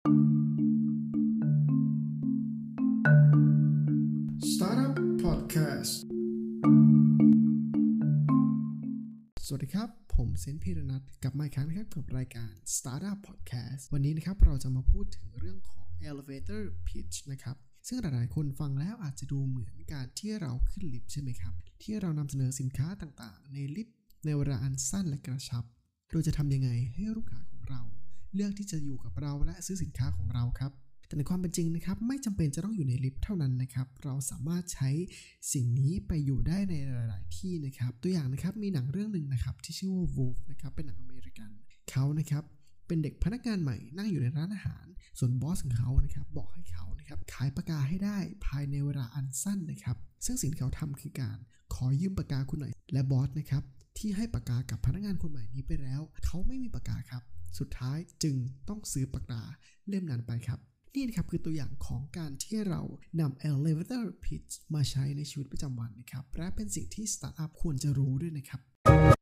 [0.00, 0.12] Startup
[5.24, 5.94] Podcast
[9.46, 17.56] สวัสดีครับ ผมเซนพีรนัทกลับมาอีกครั้งนะครับกับรายการ Startup Podcast วันนี้นะครับเราจะมาพูดถึงเรื่องของ Elevator Pitch นะครับ
[17.88, 25.64] ซึ่งหลายๆ คนฟังแล้วอาจจะดูเหมือนการที่เราขึ้นลิฟต์ใช่ไหมครับ ที่เรานำเสนอสินค้าต่างๆ ในลิฟต์ในเวลาอันสั้นและกระชับ
[26.10, 27.40] เราจะทำยังไงให้ลูกค้า
[28.34, 30.72] เลือกที่จะอยู่กับเราและซื้อสินค้าของเราครับ
[31.06, 34.90] แต่ในความเป็นจริงนะครับ ไม่จำเป็นจะต้องอยู่ในลิฟต์เท่านั้นนะครับ เราสามารถใช้
[35.52, 36.74] สิ่งนี้ไปอยู่ได้ใน
[37.08, 41.50] หลาย ๆ ที่นะครับ ตัวอย่างนะครับมีหนังเรื่องหนึ่งนะครับที่ชื่อว่า Wolf นะครับเป็นหนังอเมริกัน
[41.90, 42.44] เขานะครับ
[42.86, 44.86] เป็นเด็กพนักงานใหม่นั่งอยู่ในร้านอาหาร
[45.18, 51.38] ส่วนบอสของเขานะครับบอกให้เขานะครับขายปากกาให้ได้ภายในเวลาอันสั้นนะครับ ซึ่งสิ่งที่เขาทำคือการ
[51.74, 53.62] ขอยืมปากกาคุณหน่อย และบอสนะครับ
[54.00, 57.22] ที่ให้ปากกากับพนักงานคนใหม่นี้ไปแล้ว เขาไม่มีปากกาครับ
[57.58, 58.36] สุดท้ายจึง
[58.68, 59.42] ต้องซื้อปากกา
[59.88, 60.58] เล่มนั้นไปครับ
[60.94, 62.82] นี่นะครับคือตัวอย่างของการที่เรา
[63.20, 69.19] นำ elevator pitch มาใช้ในชีวิตประจำวันนะครับ และเป็นสิ่งที่สตาร์ทอัพควรจะรู้ด้วยนะครับ